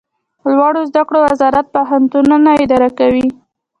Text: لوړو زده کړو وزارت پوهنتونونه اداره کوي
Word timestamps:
لوړو 0.57 0.81
زده 0.89 1.01
کړو 1.07 1.19
وزارت 1.29 1.65
پوهنتونونه 1.75 2.49
اداره 2.63 2.89
کوي 2.99 3.25